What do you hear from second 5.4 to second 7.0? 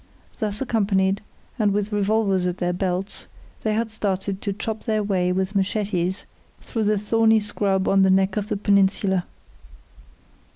machetes through the